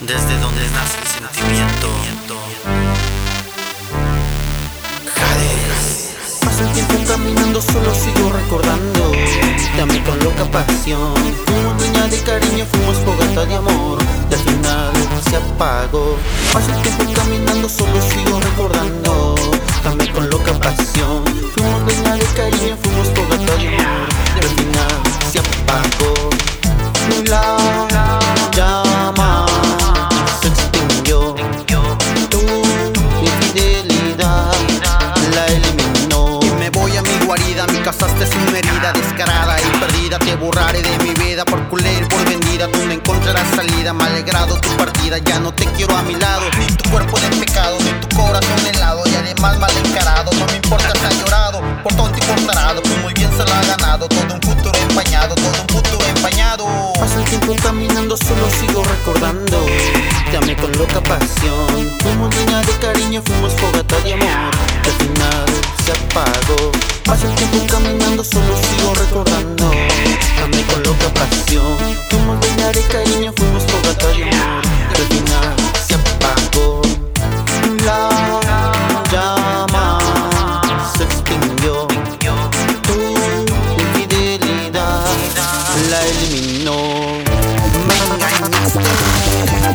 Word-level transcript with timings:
desde 0.00 0.38
donde 0.38 0.62
nace 0.70 0.98
el 0.98 1.06
sentimiento. 1.06 1.88
Pasa 6.40 6.62
el 6.62 6.72
tiempo 6.72 6.94
caminando, 7.06 7.60
solo 7.60 7.94
sigo 7.94 8.32
recordando. 8.32 9.12
Te 9.74 9.80
amé 9.82 10.02
con 10.04 10.18
loca 10.20 10.44
pasión. 10.50 11.14
Fuimos 11.46 11.82
niña 11.82 12.06
de 12.08 12.18
cariño, 12.20 12.64
fuimos 12.72 12.96
fogata 12.98 13.44
de 13.44 13.54
amor. 13.54 13.98
Y 14.30 14.34
al 14.34 14.40
final 14.40 14.92
se 15.28 15.36
apagó. 15.36 16.16
Pasa 16.52 16.74
el 16.74 16.82
tiempo 16.82 17.04
caminando, 17.14 17.68
solo 17.68 18.00
sigo 18.00 18.40
recordando. 18.40 19.19
Es 37.90 38.30
una 38.36 38.58
herida 38.58 38.92
descarada 38.92 39.56
y 39.60 39.78
perdida. 39.78 40.18
Te 40.20 40.36
borraré 40.36 40.80
de 40.80 40.96
mi 40.98 41.12
vida 41.14 41.44
por 41.44 41.60
culero 41.68 42.06
y 42.06 42.08
por 42.08 42.24
vendida. 42.24 42.70
Tú 42.70 42.86
no 42.86 42.92
encontrarás 42.92 43.48
salida, 43.56 43.92
me 43.92 44.04
alegrado 44.04 44.60
tu 44.60 44.68
partida. 44.76 45.18
Ya 45.18 45.40
no 45.40 45.52
te 45.52 45.64
quiero 45.72 45.96
a 45.96 46.02
mi 46.02 46.14
lado, 46.14 46.42
ni 46.58 46.66
tu 46.76 46.88
cuerpo 46.88 47.18
de 47.18 47.28
pecado, 47.36 47.78
ni 47.80 47.90
tu 48.06 48.16
corazón 48.16 48.66
helado. 48.72 49.02
Y 49.06 49.14
además 49.16 49.58
mal 49.58 49.72
encarado, 49.84 50.30
no 50.38 50.46
me 50.46 50.56
importa 50.56 50.92
si 51.00 51.04
ha 51.04 51.10
llorado 51.20 51.60
por 51.82 51.92
tonto 51.94 52.16
y 52.16 52.20
por 52.20 52.46
tarado. 52.46 52.80
Pues 52.82 52.96
muy 53.02 53.12
bien 53.14 53.30
se 53.36 53.44
lo 53.44 53.52
ha 53.52 53.62
ganado, 53.62 54.08
todo 54.08 54.34
un 54.34 54.40
futuro 54.40 54.78
empañado, 54.88 55.34
todo 55.34 55.62
un 55.62 55.68
futuro 55.68 56.06
empañado. 56.06 56.66
Pasa 56.94 57.16
el 57.16 57.24
tiempo 57.24 57.56
caminando, 57.60 58.16
solo 58.16 58.48
sigo 58.50 58.84
recordando. 58.84 59.69
Pasa 67.10 67.26
el 67.26 67.34
tiempo 67.34 67.58
caminando, 67.66 68.22
solo 68.22 68.54
sigo 68.56 68.94
recordando. 68.94 69.68
Te 69.72 70.42
amé 70.44 70.62
con 70.62 70.80
loca 70.84 71.12
pasión. 71.12 71.76
Fuimos 72.08 72.38
niña 72.46 72.70
de 72.70 72.82
cariño, 72.84 73.32
fuimos 73.36 73.64
fogata 73.64 74.06
de 74.06 74.30
amor. 74.30 74.62
Al 74.94 75.06
final 75.08 75.56
se 75.88 75.94
apagó. 75.96 76.82
La 77.84 78.08
llama 79.10 79.98
se 80.96 81.02
extinguió. 81.02 81.88
Tu 82.84 82.94
infidelidad 83.82 85.04
la 85.90 86.06
eliminó. 86.06 86.76
Me 87.88 87.94
engañaste. 88.14 88.78
Me 88.78 89.74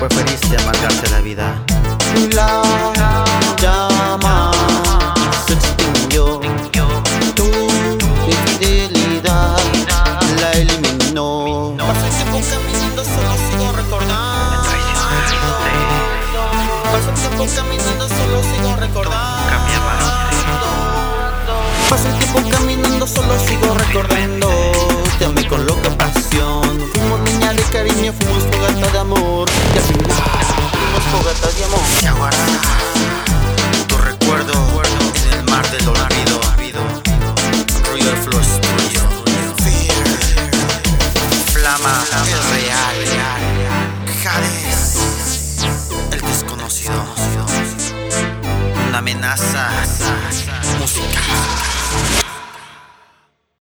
preferiste 0.00 0.56
amargarte 0.56 1.10
la 1.10 1.20
vida. 1.20 1.62
La 2.32 2.62
llama 3.60 4.50
se 5.46 5.52
extinguió. 5.52 6.40
Tu 7.34 7.44
infidelidad 8.26 9.58
la 10.40 10.52
eliminó. 10.52 11.76
Pasa 11.78 12.06
el 12.06 12.14
tiempo 12.14 12.40
caminando, 12.50 13.04
solo 13.04 13.32
sigo 13.50 13.72
recordando. 13.72 14.70
Pasa 16.92 17.08
el 17.10 17.14
tiempo 17.14 17.46
caminando, 17.54 18.08
solo 18.08 18.42
sigo 18.42 18.76
recordando. 18.76 19.20
Pasa 21.90 22.08
el 22.08 22.18
tiempo 22.18 22.38
caminando, 22.50 23.06
solo 23.06 23.38
sigo 23.46 23.74
recordando. 23.74 24.39
se 32.00 32.08
aguardará. 32.08 32.60
Tu 33.86 33.96
recuerdo 33.98 34.54
en 35.26 35.38
el 35.38 35.44
mar 35.50 35.70
del 35.70 35.86
olvido. 35.88 36.80
Ruido 37.90 38.10
de 38.10 38.16
flor 38.16 38.42
tuyo, 38.60 39.02
flama 41.52 42.04
real, 42.52 42.96
Jades, 44.22 45.58
el 46.12 46.20
desconocido, 46.22 47.04
una 48.88 48.98
amenaza. 48.98 49.68